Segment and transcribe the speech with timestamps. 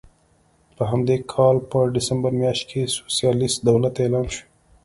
[0.75, 4.43] په همدې کال په ډسمبر میاشت کې سوسیالېست دولت اعلان شو.